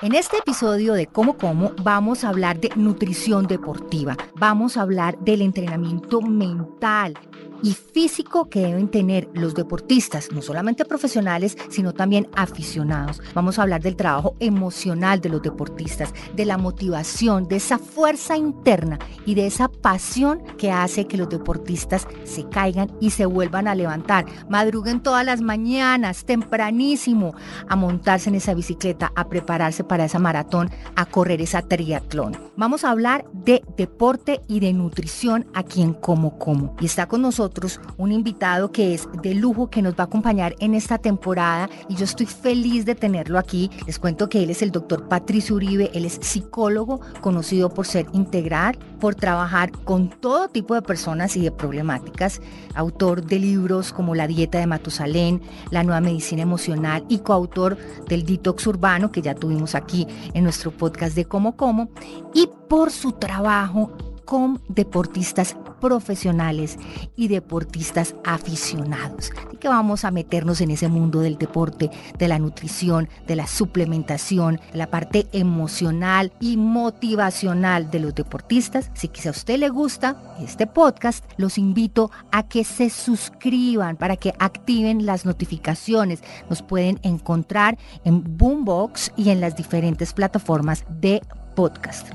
[0.00, 5.18] En este episodio de Como Como vamos a hablar de nutrición deportiva, vamos a hablar
[5.18, 7.18] del entrenamiento mental
[7.62, 13.20] y físico que deben tener los deportistas, no solamente profesionales, sino también aficionados.
[13.34, 18.36] Vamos a hablar del trabajo emocional de los deportistas, de la motivación, de esa fuerza
[18.36, 23.68] interna y de esa pasión que hace que los deportistas se caigan y se vuelvan
[23.68, 27.34] a levantar, madruguen todas las mañanas, tempranísimo,
[27.68, 32.36] a montarse en esa bicicleta, a prepararse para esa maratón, a correr esa triatlón.
[32.56, 36.76] Vamos a hablar de deporte y de nutrición aquí en Como Como.
[36.80, 37.47] Y está con nosotros
[37.96, 41.94] un invitado que es de lujo que nos va a acompañar en esta temporada y
[41.94, 43.70] yo estoy feliz de tenerlo aquí.
[43.86, 48.06] Les cuento que él es el doctor Patricio Uribe, él es psicólogo conocido por ser
[48.12, 52.40] integral, por trabajar con todo tipo de personas y de problemáticas,
[52.74, 57.76] autor de libros como La dieta de Matusalén, La nueva medicina emocional y coautor
[58.08, 61.88] del detox urbano que ya tuvimos aquí en nuestro podcast de Como Como
[62.34, 63.92] y por su trabajo
[64.24, 66.78] con deportistas profesionales
[67.16, 69.32] y deportistas aficionados.
[69.46, 73.46] Así que vamos a meternos en ese mundo del deporte, de la nutrición, de la
[73.46, 78.90] suplementación, la parte emocional y motivacional de los deportistas.
[78.94, 84.16] Si que a usted le gusta este podcast, los invito a que se suscriban para
[84.16, 86.22] que activen las notificaciones.
[86.48, 91.47] Nos pueden encontrar en Boombox y en las diferentes plataformas de podcast.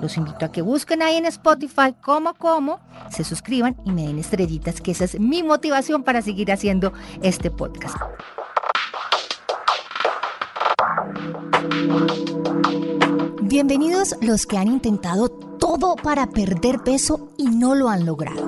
[0.01, 4.17] Los invito a que busquen ahí en Spotify como como, se suscriban y me den
[4.17, 7.97] estrellitas, que esa es mi motivación para seguir haciendo este podcast.
[13.41, 18.47] Bienvenidos los que han intentado todo para perder peso y no lo han logrado.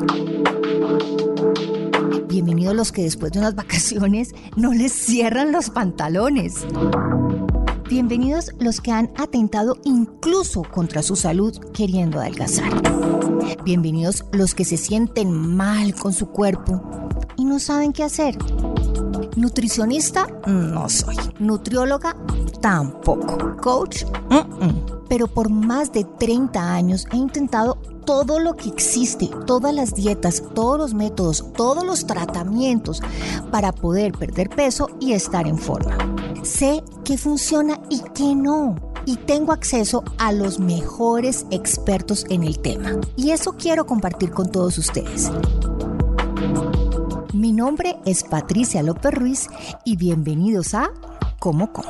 [2.29, 6.65] Bienvenidos los que después de unas vacaciones no les cierran los pantalones.
[7.87, 12.71] Bienvenidos los que han atentado incluso contra su salud queriendo adelgazar.
[13.63, 16.81] Bienvenidos los que se sienten mal con su cuerpo
[17.37, 18.35] y no saben qué hacer.
[19.35, 21.15] Nutricionista no soy.
[21.37, 22.17] Nutrióloga
[22.59, 23.55] tampoco.
[23.61, 24.05] Coach,
[25.07, 30.41] pero por más de 30 años he intentado todo lo que existe, todas las dietas,
[30.55, 33.01] todos los métodos, todos los tratamientos
[33.51, 36.24] para poder perder peso y estar en forma.
[36.45, 38.75] Sé qué funciona y qué no.
[39.07, 42.91] Y tengo acceso a los mejores expertos en el tema.
[43.17, 45.31] Y eso quiero compartir con todos ustedes.
[47.33, 49.47] Mi nombre es Patricia López Ruiz
[49.85, 50.91] y bienvenidos a
[51.39, 51.89] Como Como.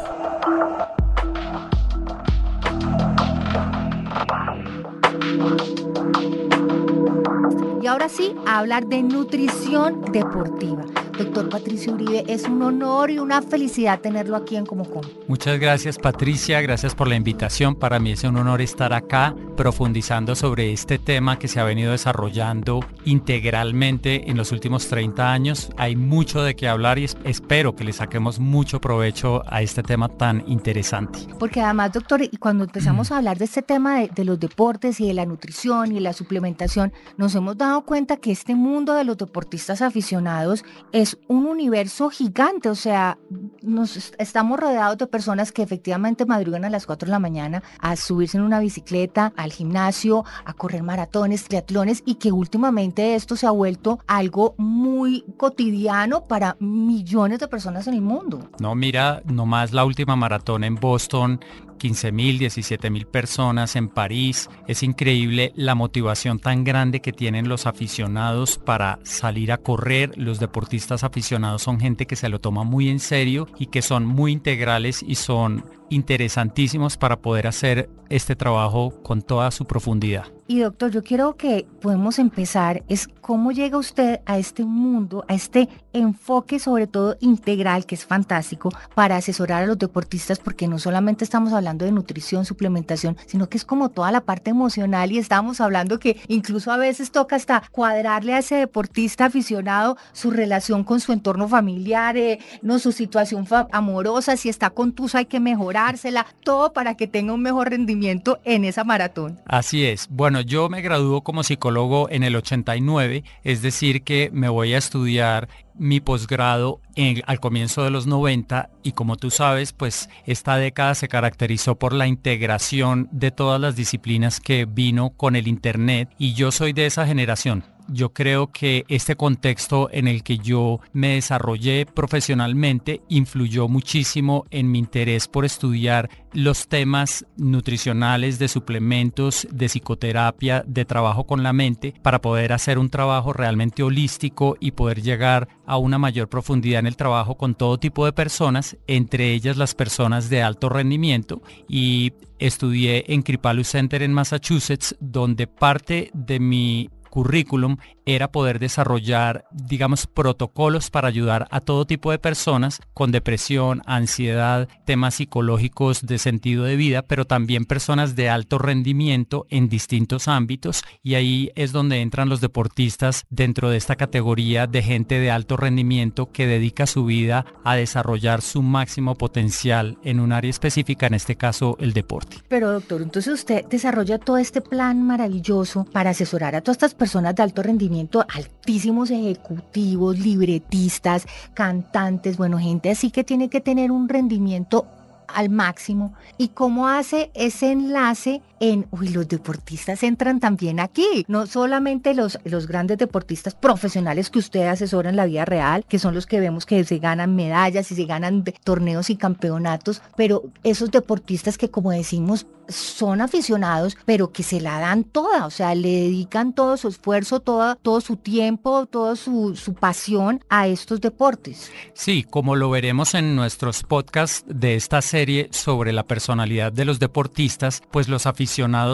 [7.81, 10.85] Y ahora sí, a hablar de nutrición deportiva.
[11.17, 15.07] Doctor Patricio Uribe, es un honor y una felicidad tenerlo aquí en Como Como.
[15.27, 17.75] Muchas gracias Patricia, gracias por la invitación.
[17.75, 21.91] Para mí es un honor estar acá profundizando sobre este tema que se ha venido
[21.91, 25.69] desarrollando integralmente en los últimos 30 años.
[25.77, 30.09] Hay mucho de qué hablar y espero que le saquemos mucho provecho a este tema
[30.09, 31.19] tan interesante.
[31.39, 35.07] Porque además, doctor, cuando empezamos a hablar de este tema de, de los deportes y
[35.07, 39.05] de la nutrición y de la suplementación, nos hemos dado cuenta que este mundo de
[39.05, 43.19] los deportistas aficionados es es un universo gigante, o sea,
[43.61, 47.95] nos estamos rodeados de personas que efectivamente madrugan a las 4 de la mañana a
[47.95, 53.45] subirse en una bicicleta, al gimnasio, a correr maratones, triatlones y que últimamente esto se
[53.45, 58.49] ha vuelto algo muy cotidiano para millones de personas en el mundo.
[58.59, 61.39] No, mira, nomás la última maratón en Boston
[61.85, 64.49] 15 mil, 17 mil personas en París.
[64.67, 70.11] Es increíble la motivación tan grande que tienen los aficionados para salir a correr.
[70.17, 74.03] Los deportistas aficionados son gente que se lo toma muy en serio y que son
[74.03, 80.25] muy integrales y son interesantísimos para poder hacer este trabajo con toda su profundidad.
[80.47, 85.33] Y doctor, yo quiero que podemos empezar es cómo llega usted a este mundo, a
[85.33, 90.77] este enfoque sobre todo integral que es fantástico para asesorar a los deportistas porque no
[90.77, 95.17] solamente estamos hablando de nutrición, suplementación, sino que es como toda la parte emocional y
[95.17, 100.83] estamos hablando que incluso a veces toca hasta cuadrarle a ese deportista aficionado su relación
[100.83, 105.39] con su entorno familiar, eh, no su situación amorosa, si está contusa hay que
[105.75, 109.39] mejorársela, todo para que tenga un mejor rendimiento en esa maratón.
[109.45, 110.07] Así es.
[110.09, 114.77] Bueno, yo me graduó como psicólogo en el 89, es decir que me voy a
[114.77, 116.79] estudiar mi posgrado
[117.25, 121.91] al comienzo de los 90 y como tú sabes, pues esta década se caracterizó por
[121.91, 126.85] la integración de todas las disciplinas que vino con el Internet y yo soy de
[126.85, 127.74] esa generación.
[127.87, 134.71] Yo creo que este contexto en el que yo me desarrollé profesionalmente influyó muchísimo en
[134.71, 141.53] mi interés por estudiar los temas nutricionales, de suplementos, de psicoterapia, de trabajo con la
[141.53, 146.79] mente, para poder hacer un trabajo realmente holístico y poder llegar a una mayor profundidad
[146.79, 151.41] en el trabajo con todo tipo de personas, entre ellas las personas de alto rendimiento.
[151.67, 159.45] Y estudié en Kripalu Center en Massachusetts, donde parte de mi currículum era poder desarrollar,
[159.49, 166.17] digamos, protocolos para ayudar a todo tipo de personas con depresión, ansiedad, temas psicológicos de
[166.17, 170.83] sentido de vida, pero también personas de alto rendimiento en distintos ámbitos.
[171.03, 175.55] Y ahí es donde entran los deportistas dentro de esta categoría de gente de alto
[175.55, 181.13] rendimiento que dedica su vida a desarrollar su máximo potencial en un área específica, en
[181.13, 182.39] este caso el deporte.
[182.49, 187.04] Pero doctor, entonces usted desarrolla todo este plan maravilloso para asesorar a todas estas personas
[187.35, 194.09] de alto rendimiento altísimos ejecutivos, libretistas, cantantes, bueno, gente así que tiene que tener un
[194.09, 194.87] rendimiento
[195.27, 196.13] al máximo.
[196.37, 202.39] Y cómo hace ese enlace en, uy, los deportistas entran también aquí, no solamente los,
[202.45, 206.39] los grandes deportistas profesionales que usted asesora en la vida real, que son los que
[206.39, 211.69] vemos que se ganan medallas y se ganan torneos y campeonatos, pero esos deportistas que
[211.69, 216.77] como decimos son aficionados, pero que se la dan toda, o sea, le dedican todo
[216.77, 221.71] su esfuerzo, todo, todo su tiempo, toda su, su pasión a estos deportes.
[221.93, 226.99] Sí, como lo veremos en nuestros podcasts de esta serie sobre la personalidad de los
[226.99, 228.45] deportistas, pues los aficionados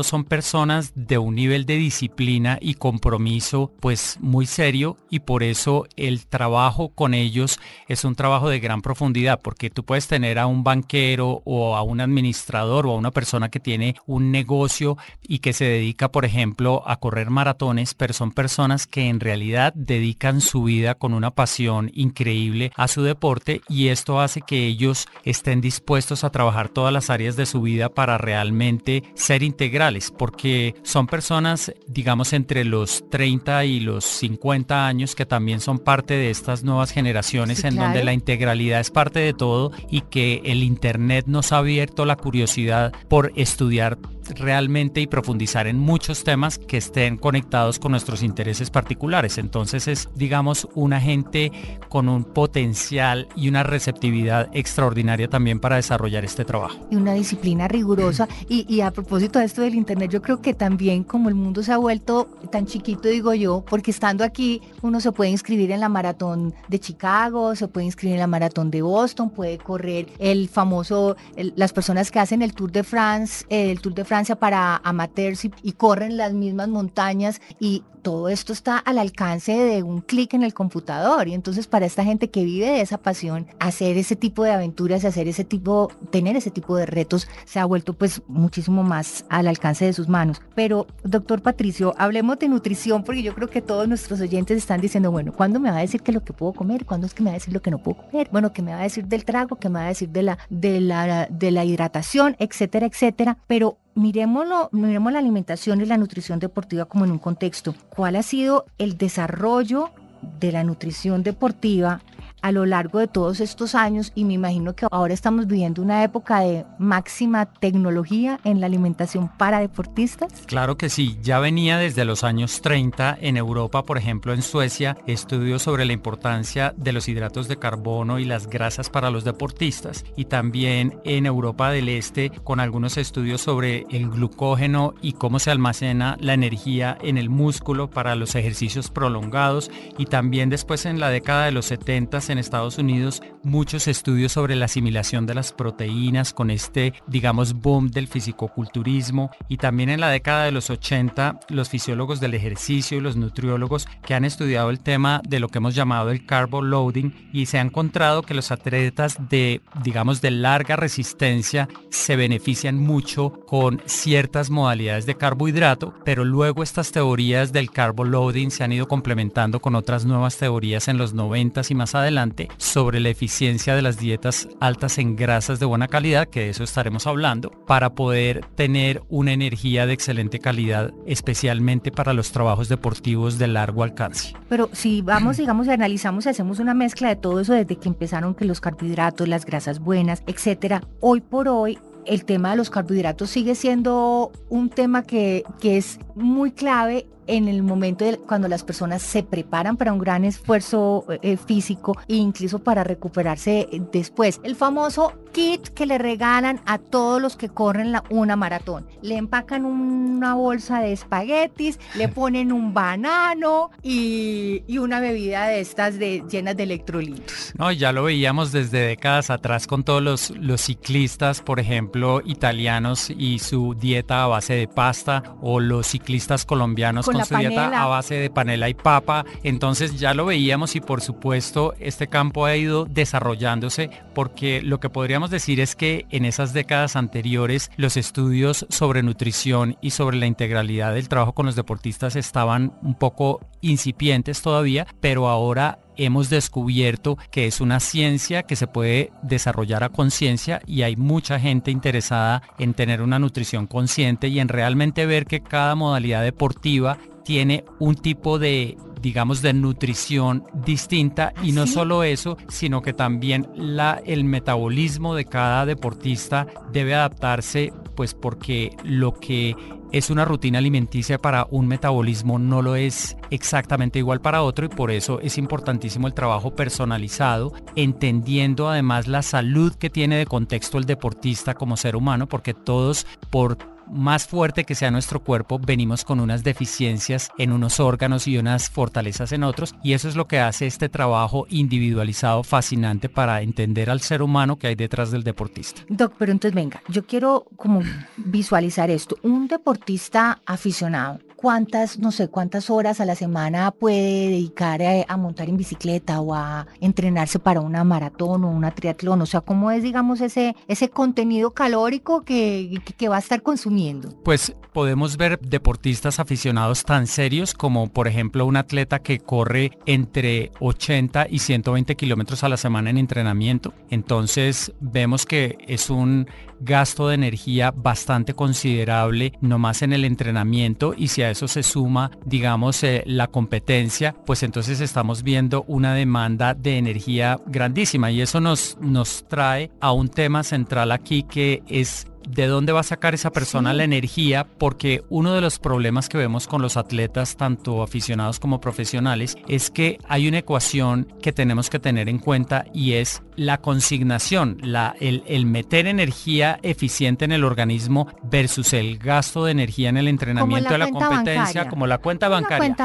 [0.04, 5.86] son personas de un nivel de disciplina y compromiso pues muy serio y por eso
[5.96, 10.48] el trabajo con ellos es un trabajo de gran profundidad, porque tú puedes tener a
[10.48, 15.40] un banquero o a un administrador o a una persona que tiene un negocio y
[15.40, 20.42] que se dedica, por ejemplo, a correr maratones, pero son personas que en realidad dedican
[20.42, 25.62] su vida con una pasión increíble a su deporte y esto hace que ellos estén
[25.62, 31.07] dispuestos a trabajar todas las áreas de su vida para realmente ser integrales, porque son
[31.07, 36.63] personas, digamos, entre los 30 y los 50 años que también son parte de estas
[36.63, 41.51] nuevas generaciones en donde la integralidad es parte de todo y que el Internet nos
[41.51, 43.97] ha abierto la curiosidad por estudiar
[44.29, 49.38] realmente y profundizar en muchos temas que estén conectados con nuestros intereses particulares.
[49.38, 51.51] Entonces es, digamos, una gente
[51.89, 56.79] con un potencial y una receptividad extraordinaria también para desarrollar este trabajo.
[56.89, 58.27] Y una disciplina rigurosa.
[58.47, 61.63] Y, y a propósito de esto del Internet, yo creo que también como el mundo
[61.63, 65.79] se ha vuelto tan chiquito, digo yo, porque estando aquí uno se puede inscribir en
[65.79, 70.50] la maratón de Chicago, se puede inscribir en la maratón de Boston, puede correr el
[70.50, 71.15] famoso,
[71.56, 75.72] las personas que hacen el Tour de France, el Tour de Francia para amateurs y,
[75.72, 80.54] corren las mismas montañas y todo esto está al alcance de un clic en el
[80.54, 81.30] computador.
[81.30, 85.04] Y entonces para esta gente que vive de esa pasión, hacer ese tipo de aventuras
[85.04, 89.24] y hacer ese tipo, tener ese tipo de retos se ha vuelto pues muchísimo más
[89.30, 90.41] al alcance de sus manos.
[90.56, 95.10] Pero doctor Patricio, hablemos de nutrición porque yo creo que todos nuestros oyentes están diciendo,
[95.10, 96.86] bueno, ¿cuándo me va a decir que lo que puedo comer?
[96.86, 98.27] ¿Cuándo es que me va a decir lo que no puedo comer?
[98.30, 99.56] Bueno, ¿qué me va a decir del trago?
[99.56, 102.36] ¿Qué me va a decir de la, de la, de la hidratación?
[102.39, 103.38] Etcétera, etcétera.
[103.48, 107.75] Pero miremoslo, miremos la alimentación y la nutrición deportiva como en un contexto.
[107.89, 109.91] ¿Cuál ha sido el desarrollo
[110.39, 112.01] de la nutrición deportiva
[112.41, 116.03] a lo largo de todos estos años y me imagino que ahora estamos viviendo una
[116.03, 120.31] época de máxima tecnología en la alimentación para deportistas?
[120.48, 124.98] Claro que sí, ya venía desde los años 30 en Europa, por ejemplo en Suecia,
[125.07, 130.03] estudios sobre la importancia de los hidratos de carbono y las grasas para los deportistas
[130.15, 135.51] y también en Europa del Este con algunos estudios sobre el glucógeno y cómo se
[135.51, 141.10] almacena la energía en el músculo para los ejercicios prolongados y también después en la
[141.10, 146.33] década de los 70 en Estados Unidos muchos estudios sobre la asimilación de las proteínas
[146.33, 149.31] con este, digamos, boom del fisicoculturismo.
[149.47, 153.88] Y también en la década de los 80 los fisiólogos del ejercicio y los nutriólogos
[154.03, 157.57] que han estudiado el tema de lo que hemos llamado el carbo loading y se
[157.57, 164.50] ha encontrado que los atletas de, digamos, de larga resistencia se benefician mucho con ciertas
[164.50, 169.75] modalidades de carbohidrato, pero luego estas teorías del carbo loading se han ido complementando con
[169.75, 172.21] otras nuevas teorías en los 90 y más adelante
[172.58, 176.63] sobre la eficiencia de las dietas altas en grasas de buena calidad, que de eso
[176.63, 183.38] estaremos hablando, para poder tener una energía de excelente calidad, especialmente para los trabajos deportivos
[183.38, 184.34] de largo alcance.
[184.50, 188.36] Pero si vamos, digamos, y analizamos hacemos una mezcla de todo eso desde que empezaron
[188.36, 193.30] que los carbohidratos, las grasas buenas, etcétera, hoy por hoy el tema de los carbohidratos
[193.30, 198.63] sigue siendo un tema que, que es muy clave en el momento de cuando las
[198.63, 204.41] personas se preparan para un gran esfuerzo eh, físico e incluso para recuperarse después.
[204.43, 208.85] El famoso kit que le regalan a todos los que corren la, una maratón.
[209.01, 215.61] Le empacan una bolsa de espaguetis, le ponen un banano y, y una bebida de
[215.61, 217.53] estas de, llenas de electrolitos.
[217.57, 223.09] No, ya lo veíamos desde décadas atrás con todos los, los ciclistas, por ejemplo, italianos
[223.09, 228.16] y su dieta a base de pasta o los ciclistas colombianos con, dieta a base
[228.16, 229.25] de panela y papa.
[229.44, 234.90] Entonces ya lo veíamos y por supuesto este campo ha ido desarrollándose porque lo que
[234.90, 240.25] podríamos decir es que en esas décadas anteriores los estudios sobre nutrición y sobre la
[240.25, 247.18] integralidad del trabajo con los deportistas estaban un poco incipientes todavía, pero ahora hemos descubierto
[247.30, 252.42] que es una ciencia que se puede desarrollar a conciencia y hay mucha gente interesada
[252.58, 257.96] en tener una nutrición consciente y en realmente ver que cada modalidad deportiva tiene un
[257.96, 261.34] tipo de digamos de nutrición distinta.
[261.44, 267.74] Y no solo eso, sino que también la, el metabolismo de cada deportista debe adaptarse
[267.96, 269.56] pues porque lo que
[269.92, 274.66] es una rutina alimenticia para un metabolismo, no lo es exactamente igual para otro.
[274.66, 280.25] Y por eso es importantísimo el trabajo personalizado, entendiendo además la salud que tiene de
[280.25, 283.58] contexto el deportista como ser humano, porque todos por
[283.91, 288.69] más fuerte que sea nuestro cuerpo, venimos con unas deficiencias en unos órganos y unas
[288.69, 289.75] fortalezas en otros.
[289.83, 294.57] Y eso es lo que hace este trabajo individualizado fascinante para entender al ser humano
[294.57, 295.81] que hay detrás del deportista.
[295.89, 297.81] Doc, pero entonces venga, yo quiero como
[298.17, 299.17] visualizar esto.
[299.24, 305.50] Un deportista aficionado cuántas, no sé, cuántas horas a la semana puede dedicar a, montar
[305.50, 309.21] en bicicleta o a entrenarse para una maratón o una triatlón.
[309.21, 314.10] O sea, ¿cómo es, digamos, ese, ese contenido calórico que, que va a estar consumiendo?
[314.24, 320.51] Pues podemos ver deportistas aficionados tan serios como, por ejemplo, un atleta que corre entre
[320.60, 323.74] 80 y 120 kilómetros a la semana en entrenamiento.
[323.89, 326.27] Entonces, vemos que es un
[326.62, 332.12] gasto de energía bastante considerable nomás en el entrenamiento y si a eso se suma
[332.25, 338.12] digamos eh, la competencia pues entonces estamos viendo una demanda de energía grandísima.
[338.12, 342.82] Y eso nos, nos trae a un tema central aquí que es de dónde va
[342.82, 346.78] a sacar esa persona la energía, porque uno de los problemas que vemos con los
[346.78, 352.20] atletas, tanto aficionados como profesionales, es que hay una ecuación que tenemos que tener en
[352.20, 358.74] cuenta y es la consignación, la, el, el meter energía eficiente en el organismo versus
[358.74, 362.75] el gasto de energía en el entrenamiento de la competencia, como la cuenta bancaria.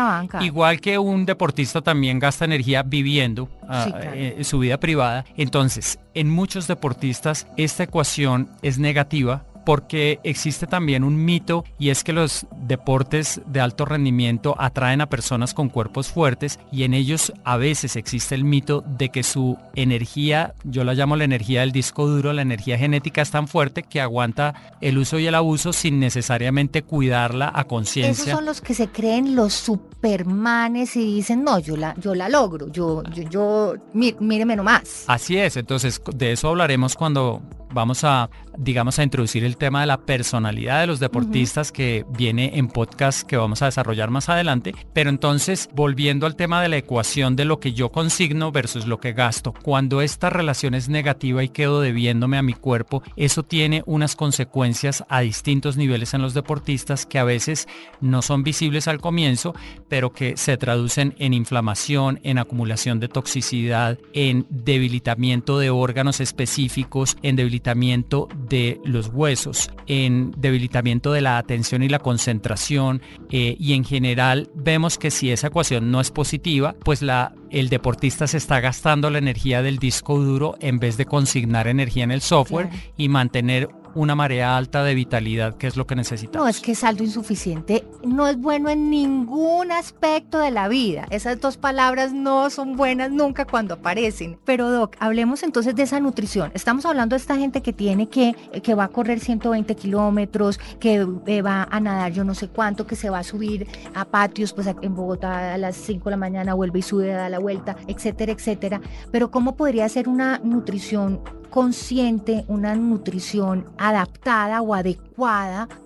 [0.40, 5.25] Igual que un deportista también gasta energía viviendo ah, eh, su vida privada.
[5.37, 12.04] Entonces, en muchos deportistas esta ecuación es negativa porque existe también un mito y es
[12.04, 17.32] que los deportes de alto rendimiento atraen a personas con cuerpos fuertes y en ellos
[17.42, 21.73] a veces existe el mito de que su energía, yo la llamo la energía del
[21.73, 25.73] disco duro, la energía genética es tan fuerte que aguanta el uso y el abuso
[25.73, 28.23] sin necesariamente cuidarla a conciencia.
[28.23, 32.28] Esos son los que se creen los supermanes y dicen, no, yo la, yo la
[32.28, 35.06] logro, yo, yo, yo, míreme nomás.
[35.08, 37.42] Así es, entonces de eso hablaremos cuando
[37.76, 42.52] vamos a, digamos, a introducir el tema de la personalidad de los deportistas que viene
[42.54, 44.75] en podcast que vamos a desarrollar más adelante.
[44.95, 48.99] Pero entonces, volviendo al tema de la ecuación de lo que yo consigno versus lo
[48.99, 53.83] que gasto, cuando esta relación es negativa y quedo debiéndome a mi cuerpo, eso tiene
[53.85, 57.68] unas consecuencias a distintos niveles en los deportistas que a veces
[58.00, 59.54] no son visibles al comienzo,
[59.90, 67.18] pero que se traducen en inflamación, en acumulación de toxicidad, en debilitamiento de órganos específicos,
[67.23, 73.56] en debilitamiento debilitamiento de los huesos, en debilitamiento de la atención y la concentración eh,
[73.58, 78.28] y en general vemos que si esa ecuación no es positiva, pues la, el deportista
[78.28, 82.20] se está gastando la energía del disco duro en vez de consignar energía en el
[82.20, 86.44] software y mantener una marea alta de vitalidad, que es lo que necesitamos.
[86.44, 91.06] No, es que saldo insuficiente no es bueno en ningún aspecto de la vida.
[91.10, 94.38] Esas dos palabras no son buenas nunca cuando aparecen.
[94.44, 96.52] Pero Doc, hablemos entonces de esa nutrición.
[96.54, 101.06] Estamos hablando de esta gente que tiene que, que va a correr 120 kilómetros, que
[101.26, 104.52] eh, va a nadar yo no sé cuánto, que se va a subir a patios,
[104.52, 107.76] pues en Bogotá a las 5 de la mañana vuelve y sube, da la vuelta,
[107.86, 108.80] etcétera, etcétera.
[109.10, 111.20] Pero ¿cómo podría ser una nutrición
[111.56, 115.05] consciente, una nutrición adaptada o adecuada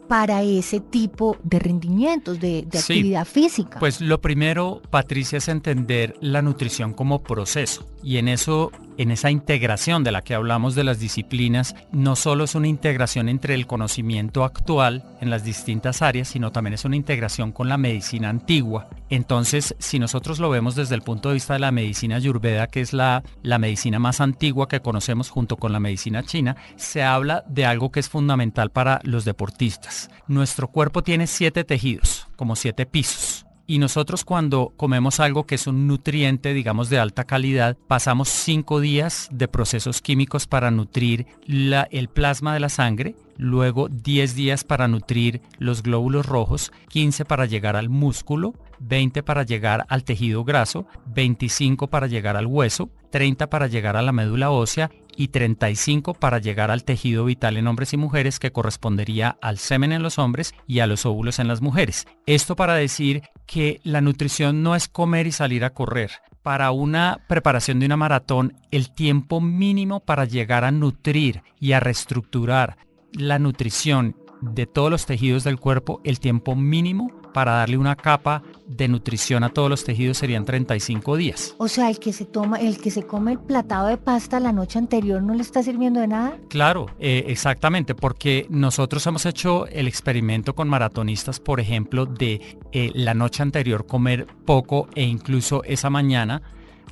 [0.09, 3.79] para ese tipo de rendimientos, de, actividad física?
[3.79, 7.87] Pues lo primero, Patricia, es entender la nutrición como proceso.
[8.03, 12.45] Y en eso, en esa integración de la que hablamos de las disciplinas, no solo
[12.45, 16.97] es una integración entre el conocimiento actual en las distintas áreas, sino también es una
[16.97, 18.89] integración con la medicina antigua.
[19.11, 22.81] Entonces, si nosotros lo vemos desde el punto de vista de la medicina ayurveda, que
[22.81, 27.45] es la, la medicina más antigua que conocemos junto con la medicina china, se habla
[27.49, 32.87] de algo que es fundamental para los deportistas nuestro cuerpo tiene siete tejidos, como siete
[32.87, 33.47] pisos.
[33.67, 38.81] Y nosotros cuando comemos algo que es un nutriente, digamos, de alta calidad, pasamos cinco
[38.81, 44.89] días de procesos químicos para nutrir el plasma de la sangre, luego 10 días para
[44.89, 50.87] nutrir los glóbulos rojos, 15 para llegar al músculo, 20 para llegar al tejido graso,
[51.07, 56.39] 25 para llegar al hueso, 30 para llegar a la médula ósea y 35 para
[56.39, 60.55] llegar al tejido vital en hombres y mujeres que correspondería al semen en los hombres
[60.67, 62.07] y a los óvulos en las mujeres.
[62.27, 66.11] Esto para decir que la nutrición no es comer y salir a correr.
[66.43, 71.81] Para una preparación de una maratón, el tiempo mínimo para llegar a nutrir y a
[71.81, 72.79] reestructurar
[73.13, 78.43] la nutrición de todos los tejidos del cuerpo, el tiempo mínimo para darle una capa
[78.67, 81.55] de nutrición a todos los tejidos serían 35 días.
[81.59, 84.53] O sea, el que se toma, el que se come el platado de pasta la
[84.53, 86.39] noche anterior no le está sirviendo de nada.
[86.49, 92.91] Claro, eh, exactamente, porque nosotros hemos hecho el experimento con maratonistas, por ejemplo, de eh,
[92.95, 96.43] la noche anterior comer poco e incluso esa mañana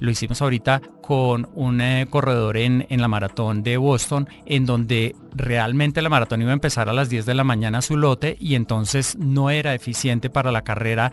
[0.01, 5.17] lo hicimos ahorita con un eh, corredor en, en, la maratón de Boston, en donde
[5.35, 8.55] realmente la maratón iba a empezar a las 10 de la mañana su lote y
[8.55, 11.13] entonces no era eficiente para la carrera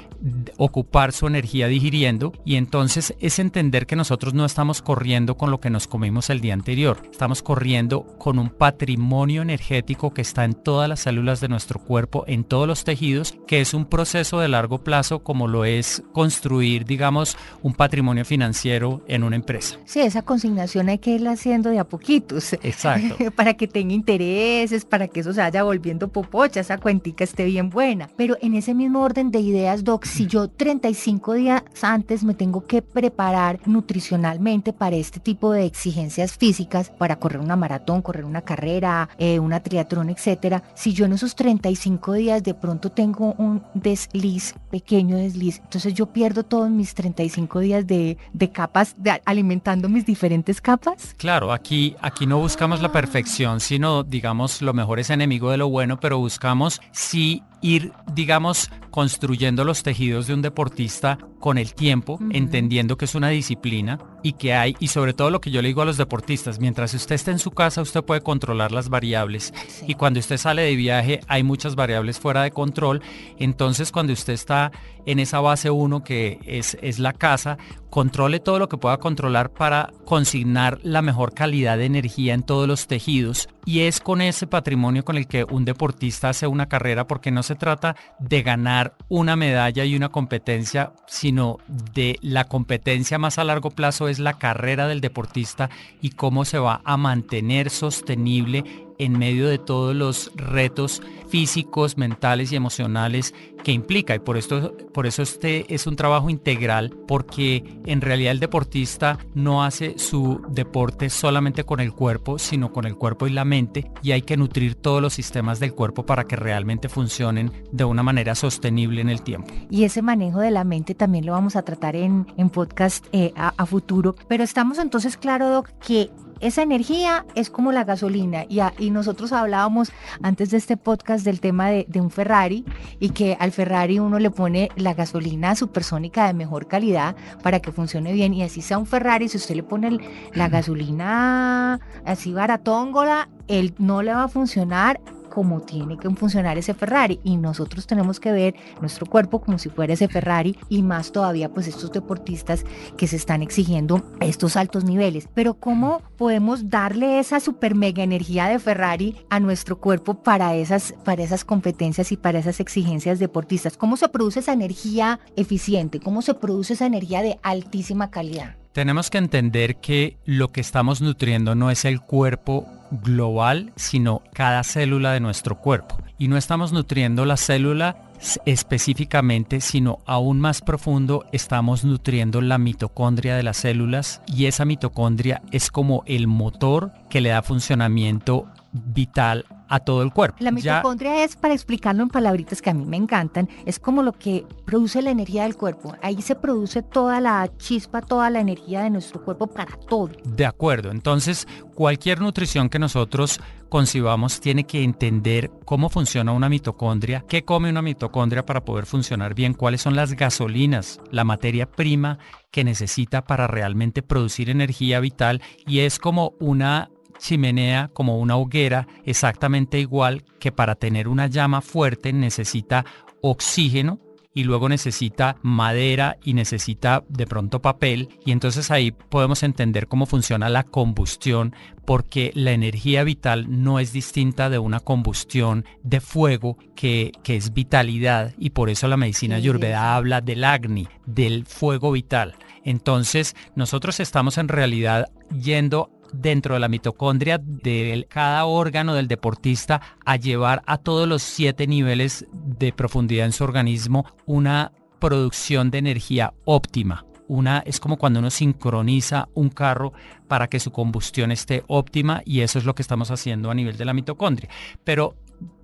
[0.57, 5.59] ocupar su energía digiriendo y entonces es entender que nosotros no estamos corriendo con lo
[5.59, 10.53] que nos comimos el día anterior, estamos corriendo con un patrimonio energético que está en
[10.53, 14.47] todas las células de nuestro cuerpo, en todos los tejidos, que es un proceso de
[14.47, 19.77] largo plazo como lo es construir, digamos, un patrimonio financiero en una empresa.
[19.85, 22.53] Sí, esa consignación hay que irla haciendo de a poquitos.
[22.53, 23.31] Exacto.
[23.35, 27.69] para que tenga intereses, para que eso se vaya volviendo popocha, esa cuentica esté bien
[27.69, 28.09] buena.
[28.15, 32.65] Pero en ese mismo orden de ideas, Doc, si yo 35 días antes me tengo
[32.65, 38.41] que preparar nutricionalmente para este tipo de exigencias físicas, para correr una maratón, correr una
[38.41, 43.61] carrera, eh, una triatlón, etcétera, si yo en esos 35 días de pronto tengo un
[43.73, 49.75] desliz, pequeño desliz, entonces yo pierdo todos mis 35 días de, de capas, de alimentar
[49.89, 51.15] mis diferentes capas?
[51.17, 55.69] Claro, aquí, aquí no buscamos la perfección, sino digamos lo mejor es enemigo de lo
[55.69, 62.17] bueno, pero buscamos si ir, digamos, construyendo los tejidos de un deportista con el tiempo,
[62.31, 65.67] entendiendo que es una disciplina y que hay, y sobre todo lo que yo le
[65.67, 69.53] digo a los deportistas, mientras usted esté en su casa, usted puede controlar las variables.
[69.85, 73.01] Y cuando usted sale de viaje, hay muchas variables fuera de control.
[73.37, 74.71] Entonces, cuando usted está
[75.05, 77.57] en esa base 1, que es, es la casa,
[77.91, 82.67] controle todo lo que pueda controlar para consignar la mejor calidad de energía en todos
[82.67, 83.47] los tejidos.
[83.65, 87.43] Y es con ese patrimonio con el que un deportista hace una carrera porque no
[87.45, 91.59] se trata de ganar una medalla y una competencia, sino
[91.93, 95.69] de la competencia más a largo plazo es la carrera del deportista
[96.01, 102.51] y cómo se va a mantener sostenible en medio de todos los retos físicos, mentales
[102.51, 104.15] y emocionales que implica.
[104.15, 109.17] Y por, esto, por eso este es un trabajo integral, porque en realidad el deportista
[109.33, 113.91] no hace su deporte solamente con el cuerpo, sino con el cuerpo y la mente,
[114.03, 118.03] y hay que nutrir todos los sistemas del cuerpo para que realmente funcionen de una
[118.03, 119.53] manera sostenible en el tiempo.
[119.69, 123.33] Y ese manejo de la mente también lo vamos a tratar en, en podcast eh,
[123.35, 128.45] a, a futuro, pero estamos entonces claro, Doc, que esa energía es como la gasolina.
[128.49, 132.65] Y, y nosotros hablábamos antes de este podcast del tema de, de, un Ferrari
[132.99, 137.71] y que al Ferrari uno le pone la gasolina supersónica de mejor calidad para que
[137.71, 138.33] funcione bien.
[138.33, 139.99] Y así sea un Ferrari, si usted le pone
[140.33, 144.99] la gasolina así baratóngola, él no le va a funcionar
[145.35, 149.67] como tiene que funcionar ese Ferrari y nosotros tenemos que ver nuestro cuerpo como si
[149.67, 152.63] fuera ese Ferrari y más todavía pues estos deportistas
[152.95, 155.27] que se están exigiendo estos altos niveles.
[155.33, 160.93] Pero ¿cómo podemos darle esa super mega energía de Ferrari a nuestro cuerpo para esas,
[161.03, 163.75] para esas competencias y para esas exigencias deportistas?
[163.75, 165.99] ¿Cómo se produce esa energía eficiente?
[165.99, 168.55] ¿Cómo se produce esa energía de altísima calidad?
[168.75, 174.65] Tenemos que entender que lo que estamos nutriendo no es el cuerpo global, sino cada
[174.65, 175.97] célula de nuestro cuerpo.
[176.17, 178.11] Y no estamos nutriendo la célula
[178.45, 185.41] específicamente, sino aún más profundo, estamos nutriendo la mitocondria de las células y esa mitocondria
[185.51, 190.37] es como el motor que le da funcionamiento vital a todo el cuerpo.
[190.39, 194.13] La mitocondria es, para explicarlo en palabritas que a mí me encantan, es como lo
[194.13, 195.95] que produce la energía del cuerpo.
[196.01, 200.11] Ahí se produce toda la chispa, toda la energía de nuestro cuerpo para todo.
[200.23, 207.25] De acuerdo, entonces cualquier nutrición que nosotros concibamos tiene que entender cómo funciona una mitocondria,
[207.27, 212.19] qué come una mitocondria para poder funcionar bien, cuáles son las gasolinas, la materia prima
[212.51, 218.87] que necesita para realmente producir energía vital y es como una chimenea como una hoguera
[219.05, 222.85] exactamente igual que para tener una llama fuerte necesita
[223.21, 223.99] oxígeno
[224.35, 228.09] y luego necesita madera y necesita de pronto papel.
[228.25, 233.93] Y entonces ahí podemos entender cómo funciona la combustión porque la energía vital no es
[233.93, 238.33] distinta de una combustión de fuego que, que es vitalidad.
[238.37, 242.35] Y por eso la medicina ayurveda habla del agni, del fuego vital.
[242.65, 249.81] Entonces nosotros estamos en realidad yendo dentro de la mitocondria de cada órgano del deportista
[250.05, 255.79] a llevar a todos los siete niveles de profundidad en su organismo una producción de
[255.79, 257.05] energía óptima.
[257.27, 259.93] Una es como cuando uno sincroniza un carro
[260.27, 263.77] para que su combustión esté óptima y eso es lo que estamos haciendo a nivel
[263.77, 264.49] de la mitocondria.
[264.83, 265.15] Pero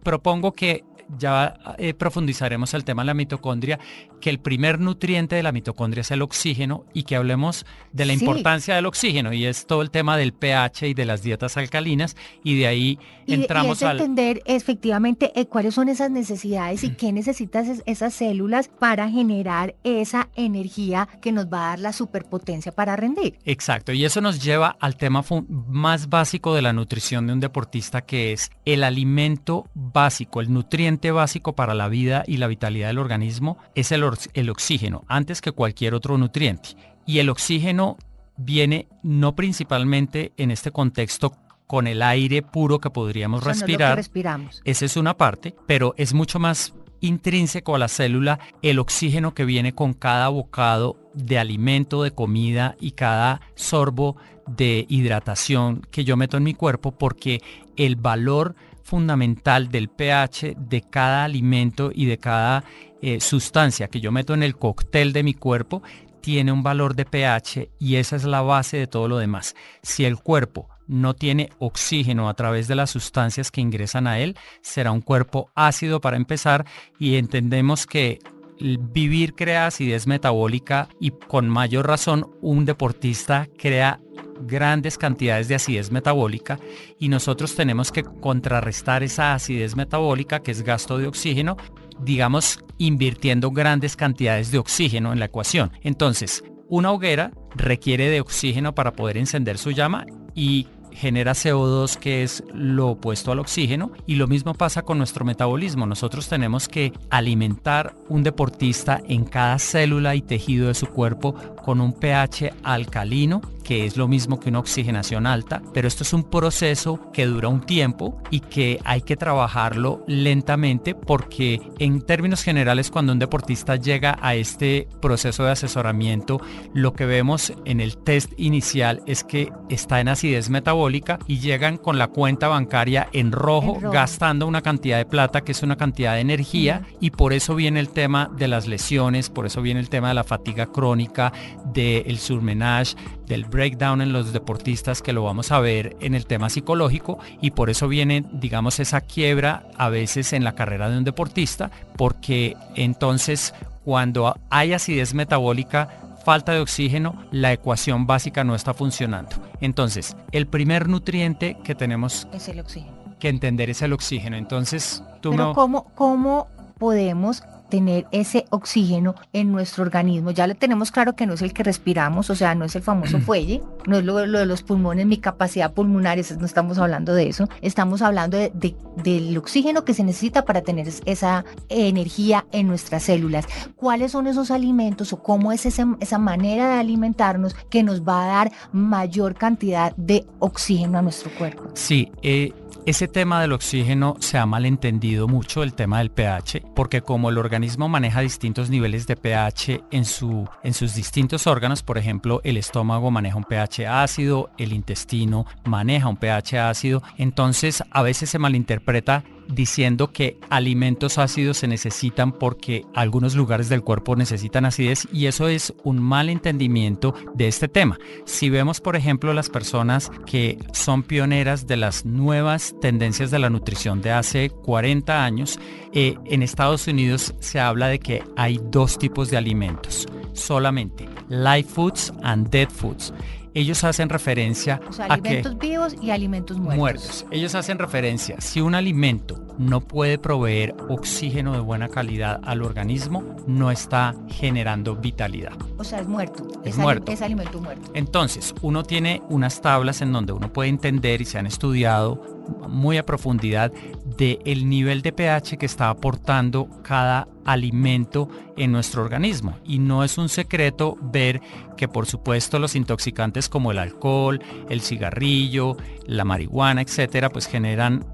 [0.03, 0.83] propongo que
[1.17, 3.79] ya eh, profundizaremos el tema de la mitocondria,
[4.19, 8.13] que el primer nutriente de la mitocondria es el oxígeno y que hablemos de la
[8.13, 12.15] importancia del oxígeno y es todo el tema del pH y de las dietas alcalinas
[12.43, 17.11] y de ahí entramos y es entender efectivamente eh, cuáles son esas necesidades y qué
[17.11, 22.95] necesitas esas células para generar esa energía que nos va a dar la superpotencia para
[22.95, 23.37] rendir.
[23.45, 25.23] Exacto, y eso nos lleva al tema
[25.67, 31.00] más básico de la nutrición de un deportista que es el alimento básico, el nutriente
[31.09, 34.03] básico para la vida y la vitalidad del organismo es el,
[34.35, 36.75] el oxígeno, antes que cualquier otro nutriente.
[37.07, 37.97] Y el oxígeno
[38.37, 41.33] viene no principalmente en este contexto
[41.65, 43.95] con el aire puro que podríamos respirar.
[43.95, 44.61] respiramos.
[44.65, 49.45] Esa es una parte, pero es mucho más intrínseco a la célula el oxígeno que
[49.45, 56.17] viene con cada bocado de alimento, de comida y cada sorbo de hidratación que yo
[56.17, 57.41] meto en mi cuerpo porque
[57.75, 62.63] el valor fundamental del pH de cada alimento y de cada
[63.01, 65.81] eh, sustancia que yo meto en el cóctel de mi cuerpo
[66.21, 69.55] tiene un valor de pH y esa es la base de todo lo demás.
[69.81, 74.37] Si el cuerpo no tiene oxígeno a través de las sustancias que ingresan a él,
[74.61, 76.65] será un cuerpo ácido para empezar
[76.99, 78.19] y entendemos que
[78.61, 83.99] vivir crea acidez metabólica y con mayor razón un deportista crea
[84.45, 86.59] grandes cantidades de acidez metabólica
[86.99, 91.57] y nosotros tenemos que contrarrestar esa acidez metabólica que es gasto de oxígeno,
[91.99, 95.71] digamos, invirtiendo grandes cantidades de oxígeno en la ecuación.
[95.81, 102.23] Entonces, una hoguera requiere de oxígeno para poder encender su llama y genera CO2 que
[102.23, 105.85] es lo opuesto al oxígeno y lo mismo pasa con nuestro metabolismo.
[105.85, 111.81] Nosotros tenemos que alimentar un deportista en cada célula y tejido de su cuerpo con
[111.81, 116.23] un pH alcalino que es lo mismo que una oxigenación alta, pero esto es un
[116.23, 122.91] proceso que dura un tiempo y que hay que trabajarlo lentamente porque en términos generales
[122.91, 126.41] cuando un deportista llega a este proceso de asesoramiento,
[126.73, 131.77] lo que vemos en el test inicial es que está en acidez metabólica y llegan
[131.77, 136.15] con la cuenta bancaria en rojo, gastando una cantidad de plata que es una cantidad
[136.15, 139.89] de energía y por eso viene el tema de las lesiones, por eso viene el
[139.89, 141.31] tema de la fatiga crónica,
[141.65, 142.95] del surmenage,
[143.31, 147.51] del breakdown en los deportistas que lo vamos a ver en el tema psicológico y
[147.51, 152.57] por eso viene, digamos, esa quiebra a veces en la carrera de un deportista, porque
[152.75, 153.53] entonces
[153.85, 155.87] cuando hay acidez metabólica
[156.25, 159.37] falta de oxígeno, la ecuación básica no está funcionando.
[159.61, 163.15] Entonces, el primer nutriente que tenemos Es el oxígeno.
[163.17, 164.35] que entender es el oxígeno.
[164.35, 165.53] Entonces, tú Pero me...
[165.55, 170.29] ¿cómo, ¿cómo podemos tener ese oxígeno en nuestro organismo?
[170.29, 172.83] Ya le tenemos claro que no es el que respiramos, o sea, no es el
[172.83, 176.77] famoso fuelle, no es lo, lo de los pulmones, mi capacidad pulmonar, eso no estamos
[176.77, 181.01] hablando de eso, estamos hablando de- de- del oxígeno que se necesita para tener es-
[181.05, 183.45] esa energía en nuestras células.
[183.75, 188.23] ¿Cuáles son esos alimentos o cómo es ese- esa manera de alimentarnos que nos va
[188.25, 191.63] a dar mayor cantidad de oxígeno a nuestro cuerpo?
[191.73, 192.51] Sí, eh,
[192.85, 197.37] ese tema del oxígeno se ha malentendido mucho, el tema del pH, porque como el
[197.37, 202.57] organismo maneja distintos niveles de pH en, su, en sus distintos órganos, por ejemplo, el
[202.57, 208.39] estómago maneja un pH ácido, el intestino maneja un pH ácido, entonces a veces se
[208.39, 215.25] malinterpreta diciendo que alimentos ácidos se necesitan porque algunos lugares del cuerpo necesitan acidez y
[215.25, 217.99] eso es un mal entendimiento de este tema.
[218.25, 223.49] Si vemos, por ejemplo, las personas que son pioneras de las nuevas tendencias de la
[223.49, 225.59] nutrición de hace 40 años,
[225.93, 231.63] eh, en Estados Unidos se habla de que hay dos tipos de alimentos, solamente live
[231.63, 233.13] foods and dead foods.
[233.53, 236.77] Ellos hacen referencia O sea, a que alimentos vivos y alimentos muertos.
[236.77, 237.25] muertos.
[237.31, 243.23] Ellos hacen referencia, si un alimento no puede proveer oxígeno de buena calidad al organismo,
[243.47, 245.53] no está generando vitalidad.
[245.77, 246.47] O sea, es muerto.
[246.63, 247.11] Es muerto.
[247.11, 247.91] Es alimento muerto.
[247.93, 252.21] Entonces, uno tiene unas tablas en donde uno puede entender y se han estudiado
[252.67, 253.71] muy a profundidad
[254.17, 259.57] de el nivel de pH que está aportando cada alimento en nuestro organismo.
[259.65, 261.41] Y no es un secreto ver
[261.77, 268.05] que por supuesto los intoxicantes como el alcohol, el cigarrillo, la marihuana, etcétera, pues generan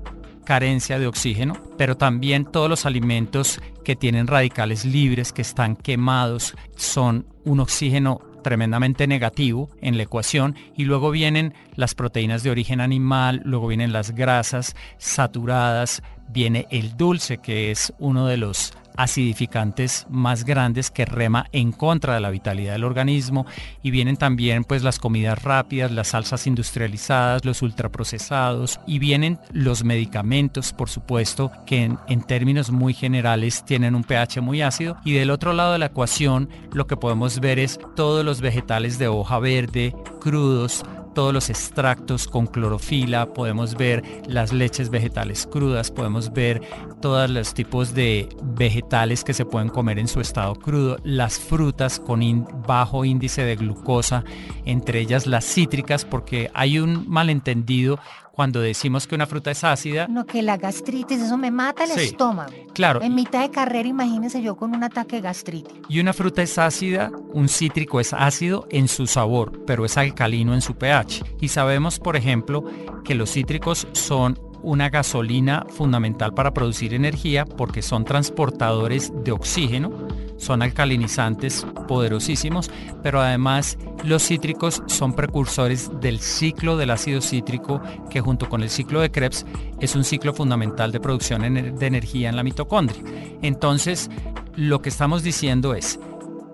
[0.45, 6.55] carencia de oxígeno, pero también todos los alimentos que tienen radicales libres, que están quemados,
[6.77, 12.81] son un oxígeno tremendamente negativo en la ecuación y luego vienen las proteínas de origen
[12.81, 20.07] animal, luego vienen las grasas saturadas, viene el dulce que es uno de los acidificantes
[20.09, 23.45] más grandes que rema en contra de la vitalidad del organismo.
[23.81, 28.79] Y vienen también pues las comidas rápidas, las salsas industrializadas, los ultraprocesados.
[28.85, 34.41] Y vienen los medicamentos por supuesto que en, en términos muy generales tienen un pH
[34.41, 34.97] muy ácido.
[35.05, 38.97] Y del otro lado de la ecuación lo que podemos ver es todos los vegetales
[38.97, 40.83] de hoja verde crudos
[41.17, 46.61] todos los extractos con clorofila, podemos ver las leches vegetales crudas, podemos ver
[47.01, 51.99] todos los tipos de vegetales que se pueden comer en su estado crudo, las frutas
[51.99, 52.21] con
[52.67, 54.23] bajo índice de glucosa,
[54.63, 57.97] entre ellas las cítricas, porque hay un malentendido
[58.37, 60.07] cuando decimos que una fruta es ácida.
[60.07, 62.01] No, que la gastritis, eso me mata el Sí.
[62.01, 62.51] estómago.
[62.75, 65.73] Claro, En mitad de carrera, imagínese yo con un ataque de gastritis.
[65.89, 70.53] Y una fruta es ácida, un cítrico es ácido en su sabor, pero es alcalino
[70.53, 71.23] en su pH.
[71.41, 72.63] Y sabemos, por ejemplo,
[73.03, 79.91] que los cítricos son una gasolina fundamental para producir energía porque son transportadores de oxígeno,
[80.37, 82.71] son alcalinizantes poderosísimos,
[83.03, 88.69] pero además los cítricos son precursores del ciclo del ácido cítrico que junto con el
[88.69, 89.45] ciclo de Krebs
[89.79, 93.01] es un ciclo fundamental de producción de energía en la mitocondria.
[93.41, 94.09] Entonces,
[94.55, 95.99] lo que estamos diciendo es,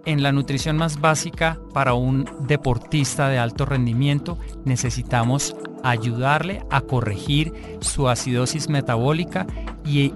[0.06, 7.54] en la nutrición más básica para un deportista de alto rendimiento necesitamos ayudarle a corregir
[7.80, 9.48] su acidosis metabólica
[9.86, 10.14] y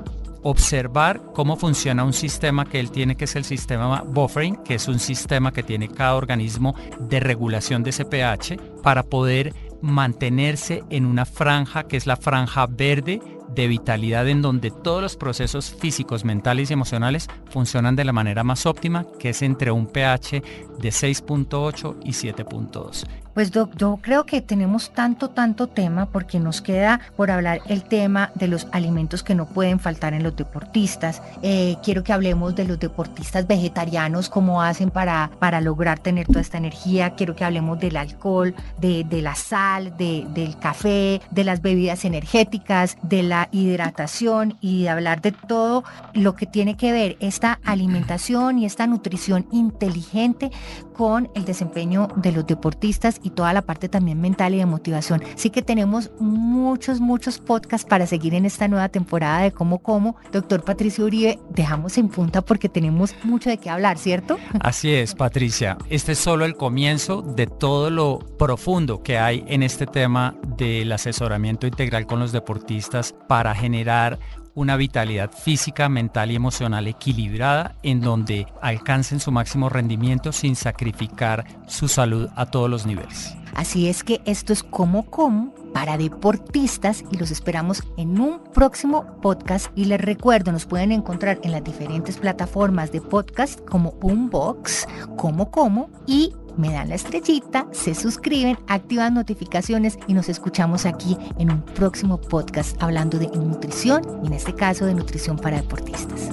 [0.50, 4.88] observar cómo funciona un sistema que él tiene que es el sistema buffering, que es
[4.88, 11.06] un sistema que tiene cada organismo de regulación de ese pH para poder mantenerse en
[11.06, 13.22] una franja que es la franja verde
[13.54, 18.46] de vitalidad en donde todos los procesos físicos, mentales y emocionales funcionan de la manera
[18.46, 20.42] más óptima, que es entre un pH
[20.80, 23.06] de 6.8 y 7.2.
[23.38, 23.70] Pues yo
[24.02, 28.66] creo que tenemos tanto, tanto tema porque nos queda por hablar el tema de los
[28.72, 31.22] alimentos que no pueden faltar en los deportistas.
[31.44, 36.42] Eh, quiero que hablemos de los deportistas vegetarianos, cómo hacen para, para lograr tener toda
[36.42, 37.12] esta energía.
[37.12, 42.06] Quiero que hablemos del alcohol, de, de la sal, de, del café, de las bebidas
[42.06, 45.84] energéticas, de la hidratación y de hablar de todo
[46.16, 50.50] lo que tiene que ver esta alimentación y esta nutrición inteligente
[50.98, 55.22] con el desempeño de los deportistas y toda la parte también mental y de motivación.
[55.34, 60.18] Así que tenemos muchos, muchos podcasts para seguir en esta nueva temporada de Cómo Como.
[60.32, 64.38] Doctor Patricio Uribe, dejamos en punta porque tenemos mucho de qué hablar, ¿cierto?
[64.60, 65.78] Así es, Patricia.
[65.90, 70.92] Este es solo el comienzo de todo lo profundo que hay en este tema del
[70.92, 74.18] asesoramiento integral con los deportistas para generar
[74.58, 81.46] una vitalidad física, mental y emocional equilibrada en donde alcancen su máximo rendimiento sin sacrificar
[81.68, 83.38] su salud a todos los niveles.
[83.54, 89.06] Así es que esto es como como para deportistas y los esperamos en un próximo
[89.22, 94.88] podcast y les recuerdo nos pueden encontrar en las diferentes plataformas de podcast como Boombox,
[95.18, 101.16] como como y me dan la estrellita, se suscriben, activan notificaciones y nos escuchamos aquí
[101.38, 106.32] en un próximo podcast hablando de nutrición y en este caso de nutrición para deportistas.